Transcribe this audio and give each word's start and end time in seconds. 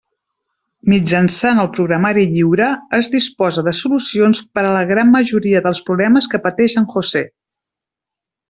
Mitjançant 0.93 1.61
el 1.63 1.69
Programari 1.75 2.23
Lliure 2.31 2.69
es 2.99 3.11
disposa 3.17 3.65
de 3.69 3.75
solucions 3.81 4.43
per 4.57 4.65
a 4.65 4.73
la 4.79 4.83
gran 4.95 5.15
majoria 5.19 5.65
dels 5.67 5.83
problemes 5.91 6.31
que 6.33 6.45
pateix 6.49 6.79
en 6.83 6.91
José. 6.97 7.27